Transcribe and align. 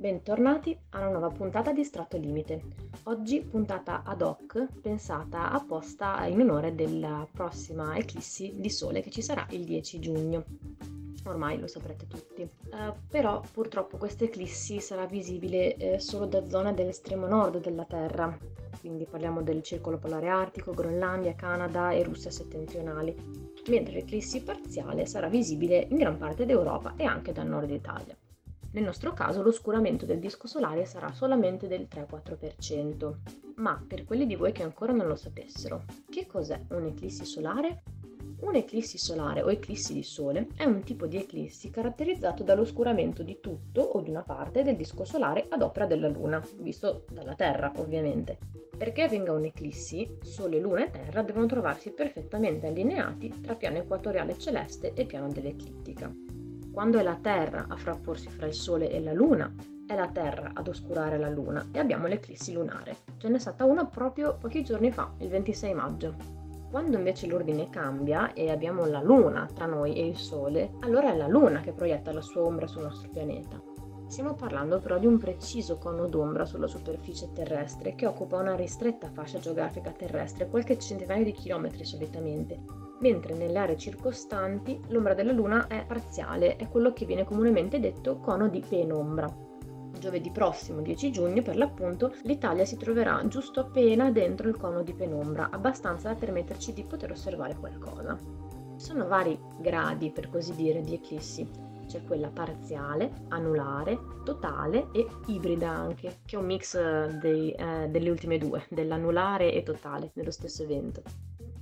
Bentornati 0.00 0.74
a 0.92 1.00
una 1.00 1.10
nuova 1.10 1.28
puntata 1.28 1.74
di 1.74 1.84
Strato 1.84 2.16
Limite. 2.16 2.62
Oggi 3.02 3.42
puntata 3.42 4.02
ad 4.02 4.22
hoc 4.22 4.66
pensata 4.80 5.50
apposta 5.50 6.24
in 6.24 6.40
onore 6.40 6.74
della 6.74 7.28
prossima 7.30 7.94
eclissi 7.98 8.54
di 8.56 8.70
sole 8.70 9.02
che 9.02 9.10
ci 9.10 9.20
sarà 9.20 9.46
il 9.50 9.62
10 9.62 9.98
giugno. 9.98 10.44
Ormai 11.26 11.58
lo 11.58 11.66
saprete 11.66 12.06
tutti. 12.06 12.40
Uh, 12.40 12.94
però 13.10 13.42
purtroppo 13.52 13.98
questa 13.98 14.24
eclissi 14.24 14.80
sarà 14.80 15.04
visibile 15.04 15.76
eh, 15.76 15.98
solo 15.98 16.24
da 16.24 16.48
zone 16.48 16.72
dell'estremo 16.72 17.26
nord 17.26 17.60
della 17.60 17.84
Terra, 17.84 18.34
quindi 18.80 19.04
parliamo 19.04 19.42
del 19.42 19.62
circolo 19.62 19.98
polare 19.98 20.30
artico, 20.30 20.72
Groenlandia, 20.72 21.34
Canada 21.34 21.90
e 21.90 22.02
Russia 22.04 22.30
settentrionali, 22.30 23.14
mentre 23.68 23.92
l'eclissi 23.92 24.42
parziale 24.42 25.04
sarà 25.04 25.28
visibile 25.28 25.86
in 25.90 25.98
gran 25.98 26.16
parte 26.16 26.46
d'Europa 26.46 26.94
e 26.96 27.04
anche 27.04 27.32
dal 27.32 27.48
nord 27.48 27.68
Italia. 27.68 28.16
Nel 28.72 28.84
nostro 28.84 29.12
caso 29.12 29.42
l'oscuramento 29.42 30.06
del 30.06 30.20
disco 30.20 30.46
solare 30.46 30.84
sarà 30.84 31.12
solamente 31.12 31.66
del 31.66 31.88
3-4%, 31.90 33.14
ma 33.56 33.82
per 33.84 34.04
quelli 34.04 34.26
di 34.26 34.36
voi 34.36 34.52
che 34.52 34.62
ancora 34.62 34.92
non 34.92 35.08
lo 35.08 35.16
sapessero, 35.16 35.84
che 36.08 36.26
cos'è 36.26 36.60
un'eclissi 36.68 37.24
solare? 37.24 37.82
Un'eclissi 38.40 38.96
solare 38.96 39.42
o 39.42 39.50
eclissi 39.50 39.92
di 39.92 40.02
sole 40.02 40.46
è 40.56 40.64
un 40.64 40.82
tipo 40.82 41.06
di 41.06 41.18
eclissi 41.18 41.70
caratterizzato 41.70 42.42
dall'oscuramento 42.42 43.22
di 43.22 43.38
tutto 43.40 43.82
o 43.82 44.00
di 44.00 44.08
una 44.08 44.22
parte 44.22 44.62
del 44.62 44.76
disco 44.76 45.04
solare 45.04 45.46
ad 45.48 45.62
opera 45.62 45.86
della 45.86 46.08
Luna, 46.08 46.42
visto 46.58 47.04
dalla 47.10 47.34
Terra 47.34 47.72
ovviamente. 47.76 48.38
Perché 48.78 49.02
avvenga 49.02 49.32
un'eclissi, 49.32 50.18
Sole, 50.22 50.58
Luna 50.58 50.86
e 50.86 50.90
Terra 50.90 51.22
devono 51.22 51.44
trovarsi 51.46 51.90
perfettamente 51.90 52.68
allineati 52.68 53.40
tra 53.42 53.56
piano 53.56 53.76
equatoriale 53.76 54.38
celeste 54.38 54.94
e 54.94 55.04
piano 55.04 55.28
dell'eclittica. 55.28 56.29
Quando 56.72 56.98
è 56.98 57.02
la 57.02 57.18
Terra 57.20 57.66
a 57.68 57.76
frapporsi 57.76 58.28
fra 58.28 58.46
il 58.46 58.54
Sole 58.54 58.90
e 58.90 59.00
la 59.00 59.12
Luna, 59.12 59.52
è 59.86 59.96
la 59.96 60.06
Terra 60.06 60.52
ad 60.54 60.68
oscurare 60.68 61.18
la 61.18 61.28
Luna 61.28 61.66
e 61.72 61.80
abbiamo 61.80 62.06
l'eclissi 62.06 62.52
lunare. 62.52 62.98
Ce 63.18 63.28
n'è 63.28 63.38
stata 63.38 63.64
una 63.64 63.86
proprio 63.86 64.36
pochi 64.38 64.62
giorni 64.62 64.92
fa, 64.92 65.12
il 65.18 65.28
26 65.28 65.74
maggio. 65.74 66.14
Quando 66.70 66.96
invece 66.96 67.26
l'ordine 67.26 67.68
cambia 67.68 68.32
e 68.32 68.50
abbiamo 68.50 68.86
la 68.86 69.02
Luna 69.02 69.48
tra 69.52 69.66
noi 69.66 69.94
e 69.94 70.06
il 70.06 70.16
Sole, 70.16 70.70
allora 70.80 71.12
è 71.12 71.16
la 71.16 71.26
Luna 71.26 71.60
che 71.60 71.72
proietta 71.72 72.12
la 72.12 72.22
sua 72.22 72.42
ombra 72.42 72.68
sul 72.68 72.82
nostro 72.82 73.10
pianeta. 73.10 73.60
Stiamo 74.06 74.34
parlando 74.34 74.78
però 74.78 74.98
di 74.98 75.06
un 75.06 75.18
preciso 75.18 75.76
cono 75.76 76.06
d'ombra 76.06 76.44
sulla 76.44 76.68
superficie 76.68 77.32
terrestre 77.32 77.96
che 77.96 78.06
occupa 78.06 78.38
una 78.38 78.54
ristretta 78.54 79.10
fascia 79.10 79.40
geografica 79.40 79.90
terrestre, 79.90 80.48
qualche 80.48 80.78
centinaio 80.78 81.24
di 81.24 81.32
chilometri 81.32 81.84
solitamente, 81.84 82.60
mentre 83.00 83.34
nelle 83.34 83.58
aree 83.58 83.76
circostanti 83.76 84.80
l'ombra 84.88 85.14
della 85.14 85.32
Luna 85.32 85.66
è 85.66 85.84
parziale, 85.86 86.56
è 86.56 86.68
quello 86.68 86.92
che 86.92 87.06
viene 87.06 87.24
comunemente 87.24 87.80
detto 87.80 88.18
cono 88.18 88.48
di 88.48 88.62
penombra. 88.66 89.48
Giovedì 89.98 90.30
prossimo, 90.30 90.80
10 90.80 91.10
giugno, 91.10 91.42
per 91.42 91.56
l'appunto, 91.56 92.14
l'Italia 92.22 92.64
si 92.64 92.76
troverà 92.76 93.22
giusto 93.26 93.60
appena 93.60 94.10
dentro 94.10 94.48
il 94.48 94.56
cono 94.56 94.82
di 94.82 94.94
penombra, 94.94 95.50
abbastanza 95.50 96.08
da 96.08 96.14
permetterci 96.14 96.72
di 96.72 96.84
poter 96.84 97.10
osservare 97.10 97.56
qualcosa. 97.56 98.16
Ci 98.16 98.86
sono 98.86 99.06
vari 99.06 99.38
gradi, 99.58 100.10
per 100.10 100.30
così 100.30 100.54
dire, 100.54 100.80
di 100.80 100.94
eclissi. 100.94 101.46
C'è 101.86 102.02
quella 102.04 102.28
parziale, 102.28 103.10
anulare, 103.28 103.98
totale 104.24 104.88
e 104.92 105.06
ibrida 105.26 105.68
anche, 105.68 106.20
che 106.24 106.36
è 106.36 106.38
un 106.38 106.46
mix 106.46 106.78
dei, 107.18 107.50
eh, 107.50 107.88
delle 107.90 108.10
ultime 108.10 108.38
due, 108.38 108.64
dell'anulare 108.70 109.52
e 109.52 109.62
totale, 109.62 110.12
nello 110.14 110.30
stesso 110.30 110.62
evento. 110.62 111.02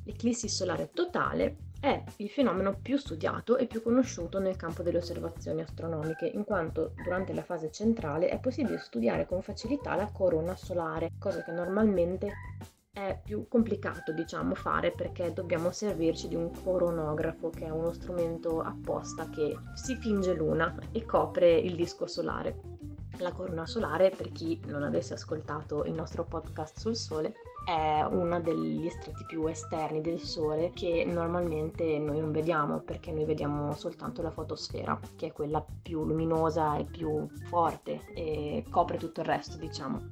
L'eclissi 0.08 0.48
solare 0.48 0.88
totale 0.94 1.56
è 1.78 2.02
il 2.16 2.30
fenomeno 2.30 2.78
più 2.80 2.96
studiato 2.96 3.58
e 3.58 3.66
più 3.66 3.82
conosciuto 3.82 4.38
nel 4.38 4.56
campo 4.56 4.82
delle 4.82 4.96
osservazioni 4.96 5.60
astronomiche, 5.60 6.24
in 6.24 6.44
quanto 6.44 6.94
durante 7.04 7.34
la 7.34 7.42
fase 7.42 7.70
centrale 7.70 8.30
è 8.30 8.40
possibile 8.40 8.78
studiare 8.78 9.26
con 9.26 9.42
facilità 9.42 9.94
la 9.96 10.10
corona 10.10 10.56
solare, 10.56 11.10
cosa 11.18 11.44
che 11.44 11.52
normalmente 11.52 12.32
è 12.90 13.20
più 13.22 13.48
complicato, 13.48 14.12
diciamo, 14.12 14.54
fare 14.54 14.92
perché 14.92 15.34
dobbiamo 15.34 15.72
servirci 15.72 16.26
di 16.26 16.36
un 16.36 16.50
coronografo, 16.64 17.50
che 17.50 17.66
è 17.66 17.70
uno 17.70 17.92
strumento 17.92 18.62
apposta 18.62 19.28
che 19.28 19.58
si 19.74 19.94
finge 19.96 20.32
luna 20.32 20.74
e 20.90 21.04
copre 21.04 21.54
il 21.54 21.76
disco 21.76 22.06
solare. 22.06 22.58
La 23.18 23.32
corona 23.32 23.66
solare, 23.66 24.08
per 24.08 24.32
chi 24.32 24.58
non 24.68 24.84
avesse 24.84 25.12
ascoltato 25.12 25.84
il 25.84 25.92
nostro 25.92 26.24
podcast 26.24 26.78
sul 26.78 26.96
Sole, 26.96 27.34
è 27.64 28.02
uno 28.10 28.40
degli 28.40 28.88
strati 28.88 29.24
più 29.26 29.46
esterni 29.46 30.00
del 30.00 30.20
Sole 30.20 30.70
che 30.74 31.04
normalmente 31.06 31.98
noi 31.98 32.18
non 32.20 32.32
vediamo 32.32 32.80
perché 32.80 33.12
noi 33.12 33.24
vediamo 33.24 33.74
soltanto 33.74 34.22
la 34.22 34.30
fotosfera, 34.30 34.98
che 35.16 35.26
è 35.26 35.32
quella 35.32 35.64
più 35.82 36.04
luminosa 36.04 36.76
e 36.78 36.84
più 36.84 37.28
forte 37.48 38.00
e 38.14 38.64
copre 38.70 38.96
tutto 38.96 39.20
il 39.20 39.26
resto, 39.26 39.56
diciamo. 39.58 40.08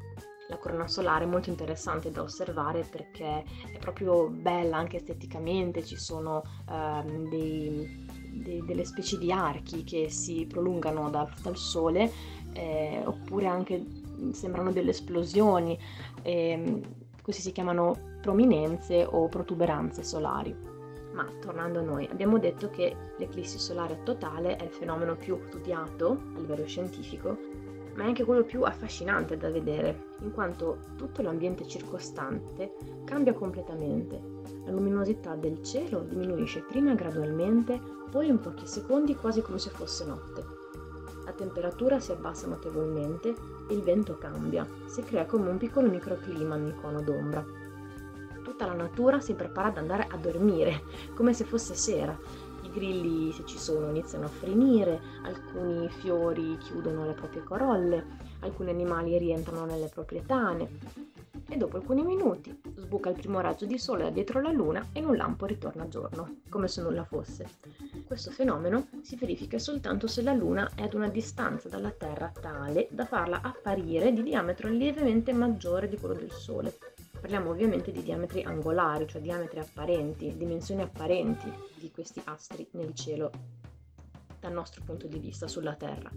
La 0.48 0.58
corona 0.58 0.86
solare 0.86 1.24
è 1.24 1.26
molto 1.26 1.50
interessante 1.50 2.12
da 2.12 2.22
osservare 2.22 2.84
perché 2.88 3.42
è 3.72 3.78
proprio 3.78 4.28
bella 4.28 4.76
anche 4.76 4.98
esteticamente, 4.98 5.84
ci 5.84 5.96
sono 5.96 6.42
ehm, 6.70 7.28
dei, 7.28 8.06
dei, 8.32 8.64
delle 8.64 8.84
specie 8.84 9.18
di 9.18 9.32
archi 9.32 9.82
che 9.82 10.08
si 10.08 10.46
prolungano 10.46 11.10
da, 11.10 11.28
dal 11.42 11.56
Sole 11.56 12.12
eh, 12.52 13.02
oppure 13.04 13.46
anche 13.46 13.84
sembrano 14.32 14.72
delle 14.72 14.90
esplosioni. 14.90 15.78
Eh, 16.22 17.04
questi 17.26 17.42
si 17.42 17.50
chiamano 17.50 18.18
prominenze 18.20 19.04
o 19.04 19.26
protuberanze 19.26 20.04
solari. 20.04 20.54
Ma 21.10 21.26
tornando 21.40 21.80
a 21.80 21.82
noi, 21.82 22.06
abbiamo 22.08 22.38
detto 22.38 22.70
che 22.70 22.94
l'eclissi 23.18 23.58
solare 23.58 24.04
totale 24.04 24.54
è 24.54 24.62
il 24.62 24.70
fenomeno 24.70 25.16
più 25.16 25.36
studiato 25.48 26.20
a 26.36 26.38
livello 26.38 26.64
scientifico, 26.68 27.36
ma 27.96 28.04
è 28.04 28.06
anche 28.06 28.22
quello 28.22 28.44
più 28.44 28.62
affascinante 28.62 29.36
da 29.36 29.50
vedere, 29.50 30.14
in 30.20 30.30
quanto 30.30 30.78
tutto 30.96 31.20
l'ambiente 31.20 31.66
circostante 31.66 32.74
cambia 33.04 33.32
completamente. 33.32 34.22
La 34.64 34.70
luminosità 34.70 35.34
del 35.34 35.64
cielo 35.64 36.02
diminuisce 36.02 36.60
prima 36.60 36.94
gradualmente, 36.94 37.80
poi 38.08 38.28
in 38.28 38.38
pochi 38.38 38.68
secondi 38.68 39.16
quasi 39.16 39.42
come 39.42 39.58
se 39.58 39.70
fosse 39.70 40.04
notte 40.04 40.65
la 41.26 41.32
temperatura 41.32 41.98
si 41.98 42.12
abbassa 42.12 42.46
notevolmente 42.46 43.34
e 43.68 43.74
il 43.74 43.82
vento 43.82 44.16
cambia, 44.16 44.64
si 44.86 45.02
crea 45.02 45.26
come 45.26 45.50
un 45.50 45.58
piccolo 45.58 45.88
microclima 45.88 46.54
nel 46.54 46.76
cono 46.80 47.02
d'ombra. 47.02 47.44
Tutta 48.44 48.66
la 48.66 48.74
natura 48.74 49.18
si 49.18 49.34
prepara 49.34 49.68
ad 49.68 49.78
andare 49.78 50.06
a 50.08 50.16
dormire, 50.16 50.82
come 51.16 51.34
se 51.34 51.42
fosse 51.42 51.74
sera. 51.74 52.16
I 52.62 52.70
grilli, 52.70 53.32
se 53.32 53.44
ci 53.44 53.58
sono, 53.58 53.88
iniziano 53.88 54.26
a 54.26 54.28
frinire, 54.28 55.00
alcuni 55.24 55.88
fiori 55.88 56.56
chiudono 56.58 57.04
le 57.04 57.14
proprie 57.14 57.42
corolle, 57.42 58.04
alcuni 58.40 58.70
animali 58.70 59.18
rientrano 59.18 59.64
nelle 59.64 59.88
proprie 59.88 60.24
tane, 60.24 60.68
e 61.48 61.56
dopo 61.56 61.76
alcuni 61.76 62.02
minuti 62.02 62.60
sbuca 62.74 63.10
il 63.10 63.16
primo 63.16 63.40
raggio 63.40 63.66
di 63.66 63.78
sole 63.78 64.02
da 64.04 64.10
dietro 64.10 64.40
la 64.40 64.50
luna 64.50 64.88
e 64.92 64.98
in 64.98 65.06
un 65.06 65.16
lampo 65.16 65.46
ritorna 65.46 65.88
giorno, 65.88 66.38
come 66.48 66.68
se 66.68 66.82
nulla 66.82 67.04
fosse. 67.04 67.46
Questo 68.06 68.30
fenomeno 68.30 68.88
si 69.02 69.16
verifica 69.16 69.58
soltanto 69.58 70.06
se 70.06 70.22
la 70.22 70.32
luna 70.32 70.70
è 70.74 70.82
ad 70.82 70.94
una 70.94 71.08
distanza 71.08 71.68
dalla 71.68 71.90
Terra 71.90 72.32
tale 72.40 72.88
da 72.90 73.04
farla 73.04 73.40
apparire 73.42 74.12
di 74.12 74.22
diametro 74.22 74.68
lievemente 74.68 75.32
maggiore 75.32 75.88
di 75.88 75.96
quello 75.96 76.14
del 76.14 76.32
Sole. 76.32 76.76
Parliamo 77.20 77.50
ovviamente 77.50 77.92
di 77.92 78.02
diametri 78.02 78.42
angolari, 78.42 79.06
cioè 79.06 79.20
diametri 79.20 79.58
apparenti, 79.58 80.36
dimensioni 80.36 80.82
apparenti 80.82 81.50
di 81.76 81.90
questi 81.90 82.20
astri 82.24 82.66
nel 82.72 82.94
cielo 82.94 83.30
dal 84.38 84.52
nostro 84.52 84.82
punto 84.84 85.06
di 85.06 85.18
vista 85.18 85.48
sulla 85.48 85.74
Terra. 85.74 86.10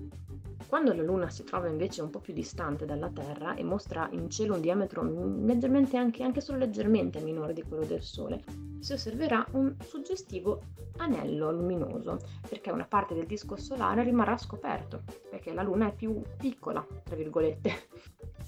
Quando 0.70 0.94
la 0.94 1.02
Luna 1.02 1.32
si 1.32 1.44
trova 1.44 1.68
invece 1.68 2.04
un 2.04 2.12
po' 2.12 2.20
più 2.20 2.32
distante 2.32 2.86
dalla 2.86 3.10
Terra 3.10 3.56
e 3.56 3.64
mostra 3.64 4.08
in 4.12 4.30
cielo 4.30 4.54
un 4.54 4.62
diametro 4.62 5.02
leggermente 5.02 5.98
anche, 5.98 6.22
anche 6.22 6.42
solo 6.42 6.60
leggermente 6.60 7.22
minore 7.22 7.54
di 7.54 7.64
quello 7.64 7.86
del 7.86 8.04
Sole, 8.04 8.44
si 8.78 8.94
osserverà 8.94 9.44
un 9.54 9.76
suggestivo 9.84 10.62
anello 10.98 11.52
luminoso, 11.52 12.20
perché 12.48 12.70
una 12.70 12.86
parte 12.86 13.16
del 13.16 13.26
disco 13.26 13.56
solare 13.56 14.04
rimarrà 14.04 14.38
scoperto, 14.38 15.02
perché 15.28 15.54
la 15.54 15.64
Luna 15.64 15.88
è 15.88 15.96
più 15.96 16.22
piccola, 16.38 16.86
tra 17.04 17.16
virgolette. 17.16 17.88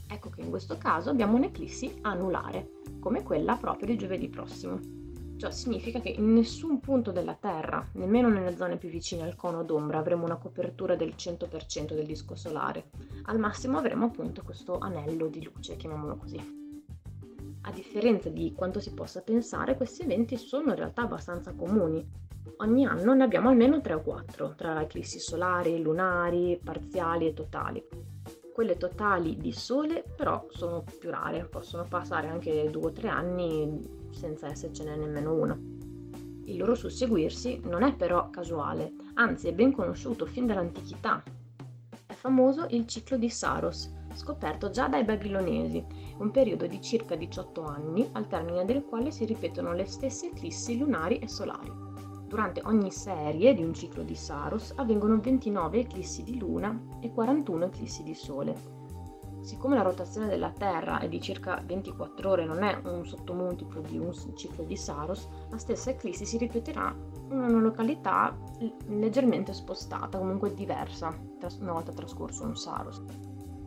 Ecco 0.08 0.30
che 0.30 0.42
in 0.42 0.52
questo 0.52 0.78
caso 0.78 1.10
abbiamo 1.10 1.38
un'eclissi 1.38 2.02
anulare, 2.02 2.70
come 3.00 3.24
quella 3.24 3.56
proprio 3.56 3.88
di 3.88 3.98
giovedì 3.98 4.30
prossimo. 4.30 5.01
Ciò 5.42 5.50
significa 5.50 6.00
che 6.00 6.10
in 6.10 6.34
nessun 6.34 6.80
punto 6.80 7.12
della 7.12 7.34
Terra, 7.34 7.84
nemmeno 7.94 8.30
nelle 8.30 8.56
zone 8.56 8.78
più 8.78 8.90
vicine 8.90 9.24
al 9.24 9.36
cono 9.36 9.64
d'ombra, 9.64 9.98
avremo 9.98 10.24
una 10.24 10.38
copertura 10.38 10.96
del 10.96 11.16
100% 11.18 11.96
del 11.96 12.06
disco 12.06 12.36
solare. 12.36 12.92
Al 13.24 13.40
massimo 13.40 13.80
avremo 13.80 14.06
appunto 14.06 14.44
questo 14.44 14.78
anello 14.78 15.26
di 15.30 15.44
luce, 15.44 15.78
chiamiamolo 15.78 16.16
così. 16.18 16.38
A 17.62 17.72
differenza 17.72 18.30
di 18.30 18.54
quanto 18.54 18.80
si 18.80 18.94
possa 18.94 19.24
pensare, 19.24 19.78
questi 19.78 20.04
eventi 20.04 20.38
sono 20.38 20.70
in 20.70 20.76
realtà 20.76 21.02
abbastanza 21.02 21.54
comuni. 21.54 22.08
Ogni 22.58 22.86
anno 22.86 23.16
ne 23.16 23.24
abbiamo 23.24 23.50
almeno 23.50 23.82
3 23.82 23.94
o 23.96 24.02
4, 24.04 24.54
tra 24.56 24.80
eclissi 24.80 25.18
solari, 25.18 25.82
lunari, 25.82 26.62
parziali 26.64 27.26
e 27.26 27.34
totali. 27.34 27.84
Quelle 28.54 28.78
totali 28.78 29.38
di 29.38 29.54
sole 29.54 30.04
però 30.16 30.46
sono 30.52 30.84
più 31.00 31.10
rare, 31.10 31.46
possono 31.46 31.88
passare 31.90 32.28
anche 32.28 32.70
2 32.70 32.86
o 32.86 32.92
3 32.92 33.10
anni 33.10 34.01
senza 34.12 34.48
essercene 34.48 34.96
nemmeno 34.96 35.34
uno. 35.34 35.60
Il 36.46 36.58
loro 36.58 36.76
susseguirsi 36.76 37.62
non 37.66 37.84
è 37.84 37.96
però 37.96 38.30
casuale, 38.30 38.94
anzi 39.14 39.48
è 39.48 39.54
ben 39.54 39.72
conosciuto 39.72 40.26
fin 40.26 40.46
dall'antichità. 40.46 41.24
È 42.06 42.14
famoso 42.14 42.66
il 42.70 42.88
ciclo 42.88 43.18
di 43.18 43.30
Saros, 43.30 43.94
scoperto 44.14 44.70
già 44.70 44.88
dai 44.88 45.04
babilonesi, 45.04 45.86
un 46.18 46.32
periodo 46.32 46.68
di 46.68 46.82
circa 46.82 47.16
18 47.16 47.64
anni 47.64 48.10
al 48.12 48.28
termine 48.28 48.66
del 48.66 48.84
quale 48.84 49.12
si 49.12 49.26
ripetono 49.26 49.74
le 49.74 49.86
stesse 49.86 50.28
eclissi 50.28 50.78
lunari 50.78 51.20
e 51.20 51.28
solari. 51.28 51.72
Durante 52.28 52.62
ogni 52.66 52.92
serie 52.92 53.54
di 53.54 53.64
un 53.64 53.74
ciclo 53.74 54.04
di 54.04 54.16
Saros 54.16 54.74
avvengono 54.76 55.20
29 55.20 55.80
eclissi 55.80 56.24
di 56.24 56.38
luna 56.38 56.78
e 57.02 57.12
41 57.12 57.66
eclissi 57.66 58.04
di 58.04 58.14
sole. 58.14 58.81
Siccome 59.42 59.76
la 59.76 59.82
rotazione 59.82 60.28
della 60.28 60.52
Terra 60.52 61.00
è 61.00 61.10
di 61.10 61.20
circa 61.20 61.62
24 61.66 62.30
ore, 62.30 62.46
non 62.46 62.64
è 62.64 62.80
un 62.84 63.06
sottomultiplo 63.06 63.82
di 63.82 63.98
un 63.98 64.14
ciclo 64.36 64.64
di 64.64 64.78
Saros, 64.78 65.28
la 65.50 65.58
stessa 65.58 65.90
eclissi 65.90 66.26
si 66.26 66.38
ripeterà 66.38 66.96
in 67.30 67.38
una 67.38 67.60
località 67.60 68.38
leggermente 68.88 69.54
spostata, 69.54 70.20
comunque 70.20 70.54
diversa, 70.54 71.18
una 71.60 71.72
volta 71.74 71.92
trascorso 71.92 72.44
un 72.44 72.56
Saros 72.56 73.02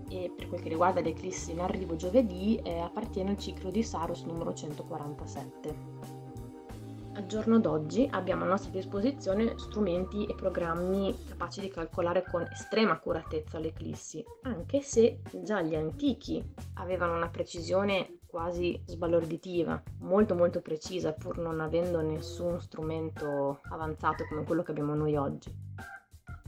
e 0.09 0.32
per 0.35 0.49
quel 0.49 0.61
che 0.61 0.69
riguarda 0.69 1.00
l'eclissi 1.00 1.53
in 1.53 1.61
arrivo 1.61 1.97
giovedì 1.97 2.61
eh, 2.62 2.79
appartiene 2.79 3.31
al 3.31 3.38
ciclo 3.38 3.70
di 3.70 3.82
Saros 3.82 4.23
numero 4.23 4.53
147. 4.53 6.14
Al 7.17 7.27
giorno 7.27 7.61
d'oggi 7.61 8.09
abbiamo 8.11 8.45
a 8.45 8.49
nostra 8.49 8.71
disposizione 8.73 9.57
strumenti 9.57 10.27
e 10.27 10.35
programmi 10.35 11.17
capaci 11.29 11.61
di 11.61 11.69
calcolare 11.69 12.25
con 12.29 12.43
estrema 12.51 12.93
accuratezza 12.93 13.59
l'eclissi, 13.61 14.25
anche 14.43 14.83
se 14.83 15.21
già 15.43 15.63
gli 15.63 15.77
antichi 15.77 16.43
avevano 16.75 17.15
una 17.15 17.29
precisione 17.29 18.19
quasi 18.27 18.83
sbalorditiva, 18.85 19.81
molto 20.01 20.35
molto 20.35 20.61
precisa, 20.61 21.13
pur 21.13 21.39
non 21.39 21.61
avendo 21.61 22.01
nessun 22.01 22.61
strumento 22.61 23.61
avanzato 23.71 24.25
come 24.29 24.43
quello 24.43 24.65
che 24.65 24.73
abbiamo 24.73 24.95
noi 24.95 25.15
oggi. 25.15 25.55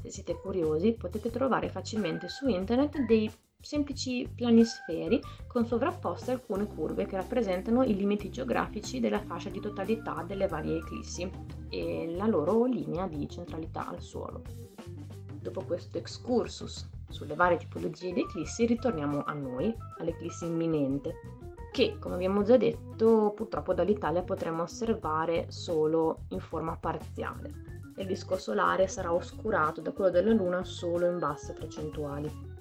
Se 0.02 0.10
siete 0.10 0.34
curiosi 0.40 0.94
potete 0.94 1.30
trovare 1.30 1.68
facilmente 1.68 2.28
su 2.28 2.48
internet 2.48 2.98
dei 3.06 3.32
semplici 3.60 4.30
planisferi 4.32 5.20
con 5.46 5.66
sovrapposte 5.66 6.30
alcune 6.30 6.66
curve 6.66 7.06
che 7.06 7.16
rappresentano 7.16 7.82
i 7.82 7.96
limiti 7.96 8.30
geografici 8.30 9.00
della 9.00 9.20
fascia 9.20 9.50
di 9.50 9.60
totalità 9.60 10.24
delle 10.26 10.46
varie 10.46 10.76
eclissi 10.76 11.28
e 11.68 12.14
la 12.16 12.26
loro 12.26 12.64
linea 12.64 13.06
di 13.08 13.28
centralità 13.28 13.88
al 13.88 14.00
suolo. 14.00 14.42
Dopo 15.40 15.64
questo 15.64 15.98
excursus 15.98 16.88
sulle 17.08 17.34
varie 17.34 17.56
tipologie 17.56 18.12
di 18.12 18.20
eclissi 18.20 18.66
ritorniamo 18.66 19.24
a 19.24 19.32
noi, 19.32 19.74
all'eclissi 19.98 20.46
imminente, 20.46 21.14
che 21.72 21.98
come 21.98 22.14
abbiamo 22.14 22.42
già 22.42 22.56
detto 22.56 23.32
purtroppo 23.34 23.74
dall'Italia 23.74 24.22
potremo 24.22 24.62
osservare 24.62 25.46
solo 25.48 26.24
in 26.28 26.40
forma 26.40 26.76
parziale. 26.76 27.64
Il 27.96 28.06
disco 28.06 28.36
solare 28.36 28.88
sarà 28.88 29.12
oscurato 29.12 29.80
da 29.80 29.92
quello 29.92 30.10
della 30.10 30.32
Luna 30.32 30.64
solo 30.64 31.06
in 31.06 31.18
basse 31.18 31.52
percentuali. 31.52 32.55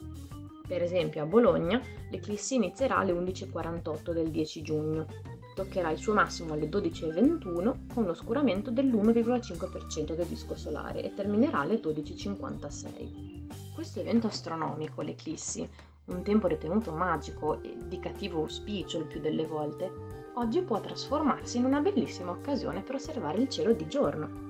Per 0.67 0.81
esempio 0.81 1.21
a 1.21 1.25
Bologna 1.27 1.79
l'eclissi 2.09 2.55
inizierà 2.55 2.97
alle 2.97 3.13
11.48 3.13 4.11
del 4.11 4.29
10 4.29 4.61
giugno, 4.63 5.05
toccherà 5.53 5.91
il 5.91 5.97
suo 5.97 6.13
massimo 6.13 6.53
alle 6.53 6.67
12.21 6.67 7.93
con 7.93 8.05
l'oscuramento 8.05 8.71
dell'1,5% 8.71 10.15
del 10.15 10.25
disco 10.25 10.55
solare 10.55 11.03
e 11.03 11.13
terminerà 11.13 11.59
alle 11.59 11.79
12.56. 11.79 13.73
Questo 13.73 13.99
evento 13.99 14.27
astronomico, 14.27 15.01
l'eclissi, 15.01 15.67
un 16.05 16.23
tempo 16.23 16.47
ritenuto 16.47 16.91
magico 16.91 17.61
e 17.61 17.77
di 17.87 17.99
cattivo 17.99 18.41
auspicio 18.41 18.97
il 18.99 19.05
più 19.05 19.19
delle 19.19 19.45
volte, 19.45 19.91
oggi 20.35 20.61
può 20.61 20.79
trasformarsi 20.79 21.57
in 21.57 21.65
una 21.65 21.79
bellissima 21.79 22.31
occasione 22.31 22.81
per 22.81 22.95
osservare 22.95 23.39
il 23.39 23.49
cielo 23.49 23.73
di 23.73 23.87
giorno 23.87 24.44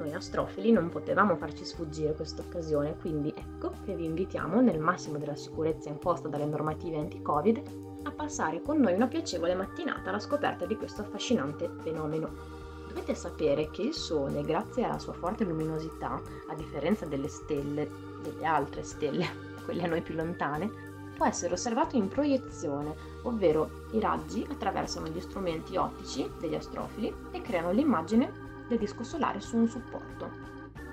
noi 0.00 0.12
astrofili 0.14 0.72
non 0.72 0.88
potevamo 0.88 1.36
farci 1.36 1.64
sfuggire 1.64 2.14
questa 2.14 2.42
occasione, 2.42 2.96
quindi 2.98 3.32
ecco 3.36 3.72
che 3.84 3.94
vi 3.94 4.06
invitiamo, 4.06 4.60
nel 4.60 4.80
massimo 4.80 5.18
della 5.18 5.36
sicurezza 5.36 5.90
imposta 5.90 6.28
dalle 6.28 6.46
normative 6.46 6.98
anti-Covid, 6.98 7.62
a 8.04 8.10
passare 8.10 8.62
con 8.62 8.78
noi 8.78 8.94
una 8.94 9.08
piacevole 9.08 9.54
mattinata 9.54 10.08
alla 10.08 10.18
scoperta 10.18 10.64
di 10.64 10.76
questo 10.76 11.02
affascinante 11.02 11.70
fenomeno. 11.82 12.58
Dovete 12.88 13.14
sapere 13.14 13.70
che 13.70 13.82
il 13.82 13.94
Sole, 13.94 14.42
grazie 14.42 14.84
alla 14.84 14.98
sua 14.98 15.12
forte 15.12 15.44
luminosità, 15.44 16.20
a 16.48 16.54
differenza 16.54 17.04
delle 17.06 17.28
stelle, 17.28 17.88
delle 18.22 18.44
altre 18.44 18.82
stelle, 18.82 19.26
quelle 19.64 19.82
a 19.82 19.86
noi 19.86 20.00
più 20.00 20.14
lontane, 20.14 20.88
può 21.14 21.26
essere 21.26 21.52
osservato 21.52 21.96
in 21.96 22.08
proiezione, 22.08 22.96
ovvero 23.24 23.84
i 23.92 24.00
raggi 24.00 24.46
attraversano 24.50 25.08
gli 25.08 25.20
strumenti 25.20 25.76
ottici 25.76 26.28
degli 26.40 26.54
astrofili 26.54 27.14
e 27.30 27.42
creano 27.42 27.70
l'immagine 27.70 28.48
del 28.70 28.78
disco 28.78 29.02
solare 29.02 29.40
su 29.40 29.56
un 29.56 29.68
supporto. 29.68 30.30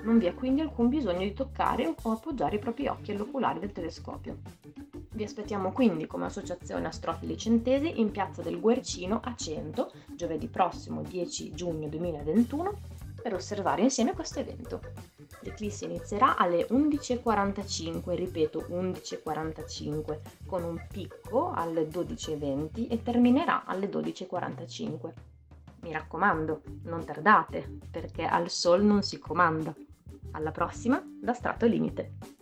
Non 0.03 0.17
vi 0.17 0.25
è 0.25 0.33
quindi 0.33 0.61
alcun 0.61 0.89
bisogno 0.89 1.19
di 1.19 1.33
toccare 1.33 1.93
o 2.01 2.11
appoggiare 2.11 2.55
i 2.55 2.59
propri 2.59 2.87
occhi 2.87 3.11
all'oculare 3.11 3.59
del 3.59 3.71
telescopio. 3.71 4.39
Vi 5.11 5.23
aspettiamo 5.23 5.71
quindi 5.71 6.07
come 6.07 6.25
Associazione 6.25 6.87
Astrofili 6.87 7.37
Centesi 7.37 7.99
in 7.99 8.09
Piazza 8.11 8.41
del 8.41 8.59
Guercino 8.59 9.19
a 9.23 9.35
100, 9.35 9.91
giovedì 10.15 10.47
prossimo 10.47 11.01
10 11.01 11.51
giugno 11.51 11.87
2021, 11.87 12.79
per 13.21 13.33
osservare 13.33 13.81
insieme 13.81 14.13
questo 14.13 14.39
evento. 14.39 14.81
L'eclissi 15.41 15.85
inizierà 15.85 16.35
alle 16.35 16.67
11.45, 16.67 18.15
ripeto 18.15 18.65
11.45, 18.69 20.19
con 20.45 20.63
un 20.63 20.83
picco 20.91 21.51
alle 21.51 21.87
12.20 21.87 22.89
e 22.89 23.03
terminerà 23.03 23.65
alle 23.65 23.87
12.45. 23.89 25.36
Mi 25.87 25.93
raccomando, 25.93 26.63
non 26.83 27.05
tardate, 27.05 27.79
perché 27.89 28.25
al 28.25 28.49
sol 28.49 28.83
non 28.83 29.03
si 29.03 29.19
comanda. 29.19 29.73
Alla 30.31 30.51
prossima, 30.51 31.01
da 31.01 31.31
Strato 31.31 31.65
Limite. 31.65 32.36